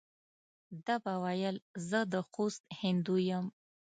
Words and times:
ده 0.85 0.95
به 1.03 1.13
ویل 1.23 1.55
زه 1.89 1.99
د 2.13 2.15
خوست 2.31 2.61
هندو 2.81 3.15
یم. 3.29 3.45